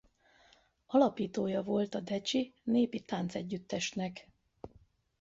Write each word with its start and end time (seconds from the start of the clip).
Alapítója 0.85 1.61
volt 1.61 1.95
a 1.95 1.99
decsi 1.99 2.53
népi 2.63 2.99
táncegyüttesnek. 2.99 4.29